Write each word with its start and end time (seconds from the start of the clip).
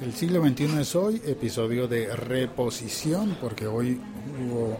El 0.00 0.14
siglo 0.14 0.42
XXI 0.42 0.80
es 0.80 0.96
hoy, 0.96 1.20
episodio 1.26 1.86
de 1.86 2.16
reposición, 2.16 3.36
porque 3.38 3.66
hoy 3.66 4.00
hubo 4.40 4.78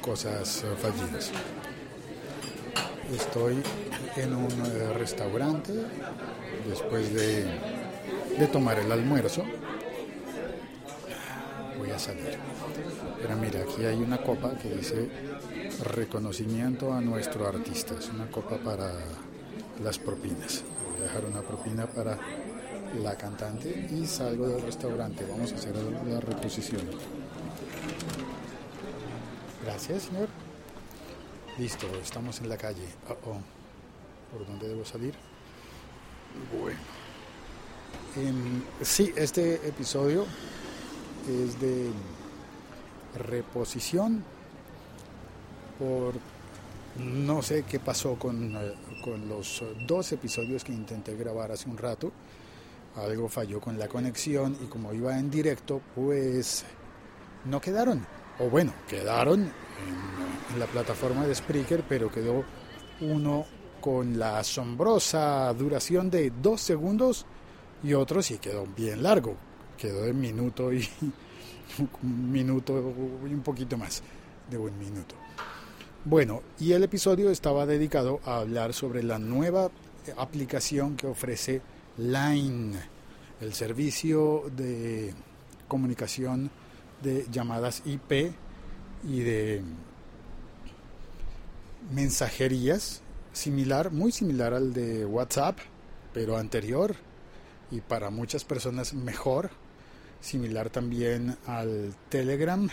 cosas 0.00 0.64
fallidas. 0.82 1.30
Estoy 3.14 3.62
en 4.16 4.34
un 4.34 4.50
eh, 4.50 4.92
restaurante 4.98 5.72
después 6.68 7.14
de, 7.14 7.44
de 8.36 8.46
tomar 8.48 8.80
el 8.80 8.90
almuerzo. 8.90 9.44
Voy 11.78 11.90
a 11.90 11.98
salir. 12.00 12.36
Pero 13.22 13.36
mira, 13.36 13.60
aquí 13.60 13.84
hay 13.84 14.02
una 14.02 14.18
copa 14.18 14.58
que 14.58 14.70
dice 14.70 15.08
reconocimiento 15.84 16.92
a 16.92 17.00
nuestro 17.00 17.46
artista. 17.46 17.94
Es 17.96 18.08
una 18.08 18.28
copa 18.28 18.56
para 18.56 18.90
las 19.84 20.00
propinas. 20.00 20.64
Voy 20.90 21.00
a 21.00 21.04
dejar 21.04 21.24
una 21.26 21.42
propina 21.42 21.86
para 21.86 22.18
la 22.98 23.16
cantante 23.16 23.88
y 23.90 24.06
salgo 24.06 24.48
del 24.48 24.62
restaurante. 24.62 25.24
Vamos 25.28 25.52
a 25.52 25.56
hacer 25.56 25.74
la 25.76 26.20
reposición. 26.20 26.82
Gracias, 29.64 30.04
señor. 30.04 30.28
Listo, 31.58 31.86
estamos 32.02 32.40
en 32.40 32.48
la 32.48 32.56
calle. 32.56 32.86
¿Por 34.32 34.46
dónde 34.46 34.68
debo 34.68 34.84
salir? 34.84 35.14
Bueno. 36.60 36.78
sí, 38.82 39.12
este 39.16 39.54
episodio 39.68 40.24
es 41.28 41.60
de 41.60 41.90
reposición 43.18 44.24
por 45.78 46.14
no 46.98 47.42
sé 47.42 47.64
qué 47.64 47.80
pasó 47.80 48.16
con, 48.16 48.54
eh, 48.56 48.74
con 49.02 49.28
los 49.28 49.62
dos 49.86 50.12
episodios 50.12 50.64
que 50.64 50.72
intenté 50.72 51.16
grabar 51.16 51.52
hace 51.52 51.68
un 51.68 51.78
rato 51.78 52.12
algo 52.96 53.28
falló 53.28 53.60
con 53.60 53.78
la 53.78 53.88
conexión 53.88 54.56
y 54.62 54.66
como 54.66 54.92
iba 54.92 55.18
en 55.18 55.30
directo, 55.30 55.80
pues 55.94 56.64
no 57.44 57.60
quedaron. 57.60 58.04
O 58.38 58.48
bueno, 58.48 58.72
quedaron 58.88 59.42
en, 59.42 60.58
la 60.58 60.66
plataforma 60.66 61.26
de 61.26 61.34
Spreaker, 61.34 61.84
pero 61.88 62.10
quedó 62.10 62.44
uno 63.00 63.46
con 63.80 64.18
la 64.18 64.38
asombrosa 64.38 65.52
duración 65.54 66.10
de 66.10 66.32
dos 66.42 66.60
segundos 66.60 67.24
y 67.82 67.94
otro 67.94 68.20
sí 68.20 68.38
quedó 68.38 68.66
bien 68.76 69.02
largo, 69.02 69.36
quedó 69.78 70.02
de 70.02 70.12
minuto 70.12 70.72
y 70.72 70.86
un 72.02 72.32
minuto 72.32 72.92
y 73.26 73.32
un 73.32 73.42
poquito 73.42 73.78
más 73.78 74.02
de 74.50 74.58
un 74.58 74.76
minuto. 74.78 75.14
Bueno, 76.04 76.42
y 76.58 76.72
el 76.72 76.82
episodio 76.82 77.30
estaba 77.30 77.66
dedicado 77.66 78.20
a 78.24 78.38
hablar 78.38 78.72
sobre 78.72 79.02
la 79.02 79.18
nueva 79.18 79.70
aplicación 80.16 80.96
que 80.96 81.06
ofrece 81.06 81.60
Line, 82.00 82.78
el 83.40 83.52
servicio 83.52 84.44
de 84.56 85.14
comunicación 85.68 86.50
de 87.02 87.26
llamadas 87.30 87.82
IP 87.84 88.32
y 89.04 89.20
de 89.20 89.62
mensajerías 91.92 93.02
similar, 93.32 93.90
muy 93.90 94.12
similar 94.12 94.54
al 94.54 94.72
de 94.72 95.04
WhatsApp, 95.04 95.58
pero 96.12 96.36
anterior 96.36 96.96
y 97.70 97.80
para 97.80 98.10
muchas 98.10 98.44
personas 98.44 98.94
mejor, 98.94 99.50
similar 100.20 100.70
también 100.70 101.36
al 101.46 101.94
Telegram 102.08 102.68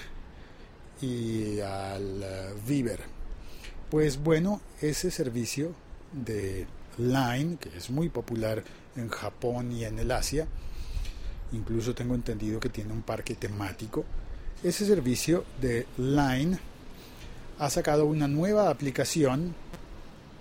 y 1.02 1.60
al 1.60 2.24
eh, 2.24 2.54
Viber. 2.66 3.02
Pues 3.90 4.22
bueno, 4.22 4.62
ese 4.82 5.12
servicio 5.12 5.74
de 6.12 6.66
Line, 6.98 7.58
que 7.58 7.70
es 7.78 7.90
muy 7.90 8.10
popular 8.10 8.64
en 8.96 9.10
Japón 9.10 9.72
y 9.72 9.86
en 9.86 10.00
el 10.00 10.12
Asia. 10.12 10.48
Incluso 11.54 11.96
tengo 11.96 12.16
entendido 12.16 12.60
que 12.60 12.70
tiene 12.70 12.92
un 12.92 13.02
parque 13.02 13.36
temático. 13.36 14.04
Ese 14.64 14.86
servicio 14.86 15.46
de 15.62 15.86
Line 15.98 16.58
ha 17.60 17.70
sacado 17.70 18.06
una 18.06 18.28
nueva 18.28 18.70
aplicación 18.70 19.56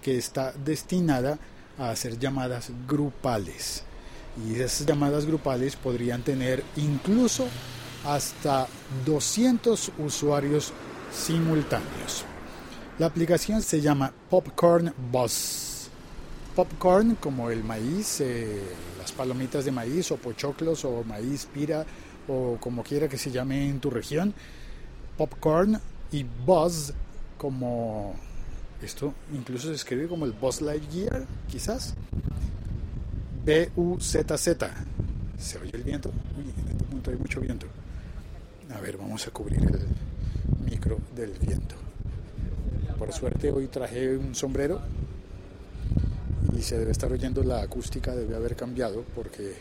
que 0.03 0.17
está 0.17 0.53
destinada 0.53 1.39
a 1.79 1.91
hacer 1.91 2.19
llamadas 2.19 2.71
grupales. 2.89 3.83
Y 4.47 4.61
esas 4.61 4.87
llamadas 4.87 5.27
grupales 5.27 5.77
podrían 5.77 6.23
tener 6.23 6.63
incluso 6.77 7.47
hasta 8.05 8.67
200 9.05 9.93
usuarios 9.99 10.73
simultáneos. 11.13 12.25
La 12.99 13.07
aplicación 13.07 13.63
se 13.63 13.81
llama 13.81 14.13
Popcorn 14.31 14.93
Buzz 15.11 15.76
popcorn 16.57 17.17
como 17.17 17.51
el 17.51 17.63
maíz, 17.63 18.23
eh, 18.23 18.63
las 18.99 19.13
palomitas 19.13 19.67
de 19.67 19.73
maíz 19.73 20.11
o 20.11 20.17
pochoclos 20.17 20.87
o 20.87 21.05
maíz 21.05 21.47
pira 21.53 21.85
o 22.27 22.57
como 22.59 22.83
quiera 22.83 23.09
que 23.09 23.19
se 23.19 23.31
llame 23.31 23.69
en 23.69 23.79
tu 23.79 23.91
región. 23.91 24.33
Popcorn 25.19 25.79
y 26.11 26.25
buzz 26.25 26.95
como 27.37 28.15
esto 28.83 29.13
incluso 29.35 29.69
se 29.69 29.75
escribe 29.75 30.09
como 30.09 30.25
el 30.25 30.33
Buzz 30.33 30.61
Lightyear, 30.61 31.27
quizás. 31.49 31.95
B-U-Z-Z. 33.45 34.71
¿Se 35.39 35.59
oye 35.59 35.71
el 35.75 35.83
viento? 35.83 36.11
En 36.37 36.69
este 36.71 36.85
punto 36.85 37.11
hay 37.11 37.17
mucho 37.17 37.41
viento. 37.41 37.67
A 38.75 38.81
ver, 38.81 38.97
vamos 38.97 39.27
a 39.27 39.31
cubrir 39.31 39.63
el 39.63 40.71
micro 40.71 40.99
del 41.15 41.33
viento. 41.33 41.77
Por 42.99 43.13
suerte 43.13 43.51
hoy 43.51 43.69
traje 43.69 44.17
un 44.17 44.35
sombrero 44.35 44.81
y 46.57 46.63
se 46.63 46.79
debe 46.79 46.93
estar 46.93 47.13
oyendo 47.13 47.43
la 47.43 47.63
acústica, 47.63 48.15
debe 48.15 48.35
haber 48.35 48.57
cambiado 48.57 49.05
porque 49.15 49.55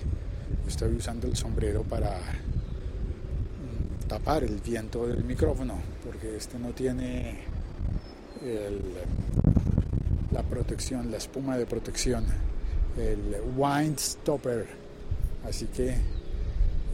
estoy 0.68 0.96
usando 0.96 1.28
el 1.28 1.36
sombrero 1.36 1.84
para 1.84 2.12
mm, 2.18 4.08
tapar 4.08 4.44
el 4.44 4.60
viento 4.60 5.06
del 5.08 5.24
micrófono, 5.24 5.76
porque 6.04 6.38
este 6.38 6.58
no 6.58 6.70
tiene 6.70 7.40
la 10.32 10.44
protección, 10.44 11.10
la 11.10 11.18
espuma 11.18 11.58
de 11.58 11.66
protección, 11.66 12.26
el 12.98 13.36
wind 13.58 13.98
stopper, 13.98 14.68
así 15.48 15.66
que 15.66 15.96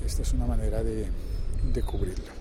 esta 0.06 0.22
es 0.22 0.34
una 0.34 0.46
manera 0.46 0.82
de, 0.84 1.08
de 1.74 1.82
cubrirlo. 1.84 2.32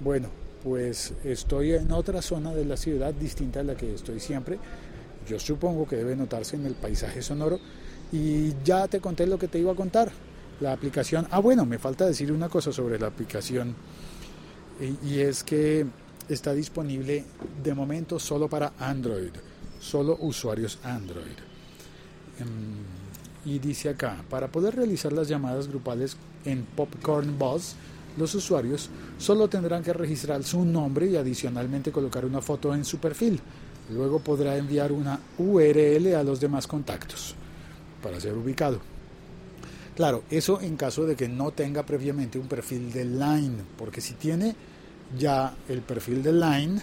Bueno, 0.00 0.28
pues 0.62 1.14
estoy 1.24 1.72
en 1.72 1.90
otra 1.90 2.20
zona 2.20 2.52
de 2.52 2.64
la 2.66 2.76
ciudad 2.76 3.14
distinta 3.14 3.60
a 3.60 3.62
la 3.62 3.74
que 3.74 3.94
estoy 3.94 4.20
siempre 4.20 4.58
yo 5.28 5.38
supongo 5.38 5.86
que 5.86 5.96
debe 5.96 6.16
notarse 6.16 6.56
en 6.56 6.66
el 6.66 6.74
paisaje 6.74 7.22
sonoro. 7.22 7.58
Y 8.12 8.54
ya 8.64 8.88
te 8.88 9.00
conté 9.00 9.26
lo 9.26 9.38
que 9.38 9.48
te 9.48 9.58
iba 9.58 9.72
a 9.72 9.76
contar. 9.76 10.10
La 10.60 10.72
aplicación, 10.72 11.26
ah 11.30 11.38
bueno, 11.38 11.64
me 11.64 11.78
falta 11.78 12.06
decir 12.06 12.32
una 12.32 12.48
cosa 12.48 12.72
sobre 12.72 12.98
la 12.98 13.06
aplicación. 13.06 13.74
Y, 15.04 15.18
es 15.18 15.44
que 15.44 15.86
está 16.28 16.54
disponible 16.54 17.24
de 17.62 17.74
momento 17.74 18.18
solo 18.18 18.48
para 18.48 18.72
Android, 18.78 19.32
solo 19.78 20.16
usuarios 20.20 20.78
Android. 20.82 21.36
Em, 22.38 23.50
y 23.52 23.58
dice 23.58 23.90
acá, 23.90 24.24
para 24.30 24.48
poder 24.48 24.76
realizar 24.76 25.12
las 25.12 25.28
llamadas 25.28 25.68
grupales 25.68 26.16
en 26.44 26.64
Popcorn 26.64 27.38
Buzz, 27.38 27.74
los 28.16 28.34
usuarios 28.34 28.90
solo 29.18 29.48
tendrán 29.48 29.82
que 29.82 29.92
registrar 29.92 30.42
su 30.44 30.64
nombre 30.64 31.06
y 31.06 31.16
adicionalmente 31.16 31.92
colocar 31.92 32.24
una 32.24 32.40
foto 32.40 32.74
en 32.74 32.84
su 32.84 32.98
perfil. 32.98 33.40
Luego 33.90 34.20
podrá 34.20 34.56
enviar 34.56 34.92
una 34.92 35.20
URL 35.38 36.14
a 36.14 36.22
los 36.22 36.40
demás 36.40 36.66
contactos 36.66 37.34
para 38.02 38.20
ser 38.20 38.34
ubicado. 38.34 38.80
Claro, 39.96 40.22
eso 40.30 40.60
en 40.60 40.76
caso 40.76 41.04
de 41.06 41.16
que 41.16 41.28
no 41.28 41.50
tenga 41.50 41.84
previamente 41.84 42.38
un 42.38 42.46
perfil 42.46 42.92
de 42.92 43.04
Line, 43.04 43.58
porque 43.76 44.00
si 44.00 44.14
tiene 44.14 44.54
ya 45.18 45.54
el 45.68 45.82
perfil 45.82 46.22
de 46.22 46.32
Line, 46.32 46.80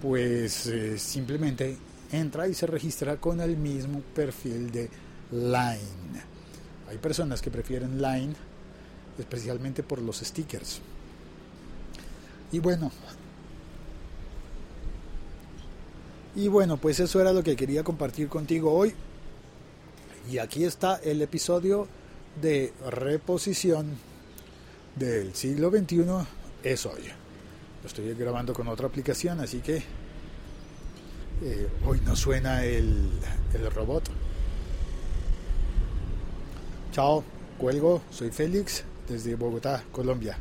pues 0.00 0.66
eh, 0.66 0.98
simplemente 0.98 1.76
entra 2.12 2.48
y 2.48 2.54
se 2.54 2.66
registra 2.66 3.16
con 3.16 3.40
el 3.40 3.56
mismo 3.56 4.00
perfil 4.14 4.70
de 4.70 4.88
Line. 5.32 6.22
Hay 6.88 6.98
personas 6.98 7.42
que 7.42 7.50
prefieren 7.50 8.00
Line 8.00 8.34
especialmente 9.18 9.82
por 9.82 10.00
los 10.00 10.18
stickers. 10.18 10.80
Y 12.52 12.58
bueno, 12.58 12.90
Y 16.40 16.48
bueno, 16.48 16.78
pues 16.78 16.98
eso 17.00 17.20
era 17.20 17.34
lo 17.34 17.44
que 17.44 17.54
quería 17.54 17.84
compartir 17.84 18.28
contigo 18.28 18.72
hoy. 18.72 18.94
Y 20.30 20.38
aquí 20.38 20.64
está 20.64 20.96
el 21.04 21.20
episodio 21.20 21.86
de 22.40 22.72
reposición 22.90 23.98
del 24.96 25.34
siglo 25.34 25.68
XXI 25.68 26.02
es 26.64 26.86
hoy. 26.86 27.02
Lo 27.82 27.86
estoy 27.86 28.14
grabando 28.14 28.54
con 28.54 28.68
otra 28.68 28.86
aplicación, 28.86 29.38
así 29.40 29.58
que 29.58 29.82
eh, 31.42 31.68
hoy 31.84 32.00
no 32.06 32.16
suena 32.16 32.64
el, 32.64 33.10
el 33.52 33.70
robot. 33.70 34.04
Chao, 36.92 37.22
cuelgo, 37.58 38.00
soy 38.10 38.30
Félix 38.30 38.84
desde 39.06 39.34
Bogotá, 39.34 39.84
Colombia. 39.92 40.38